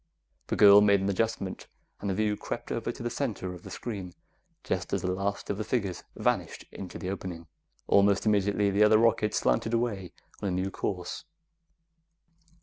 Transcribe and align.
The 0.47 0.55
girl 0.55 0.81
made 0.81 0.99
an 1.01 1.09
adjustment, 1.09 1.67
and 1.99 2.09
the 2.09 2.15
view 2.15 2.35
crept 2.35 2.71
over 2.71 2.91
to 2.91 3.03
the 3.03 3.11
center 3.11 3.53
of 3.53 3.61
the 3.61 3.69
screen 3.69 4.13
just 4.63 4.93
as 4.93 5.03
the 5.03 5.11
last 5.11 5.51
of 5.51 5.59
the 5.59 5.63
figures 5.63 6.03
vanished 6.15 6.65
into 6.71 6.97
the 6.97 7.11
opening. 7.11 7.45
Almost 7.85 8.25
immediately, 8.25 8.71
the 8.71 8.83
other 8.83 8.97
rocket 8.97 9.35
slanted 9.35 9.75
away 9.75 10.11
on 10.41 10.47
a 10.47 10.51
new 10.51 10.71
course. 10.71 11.25